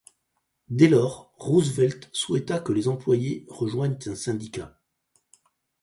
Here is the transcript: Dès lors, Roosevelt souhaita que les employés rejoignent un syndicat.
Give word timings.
Dès 0.69 0.87
lors, 0.87 1.31
Roosevelt 1.37 2.09
souhaita 2.11 2.59
que 2.59 2.73
les 2.73 2.87
employés 2.87 3.45
rejoignent 3.49 3.99
un 4.07 4.15
syndicat. 4.15 4.75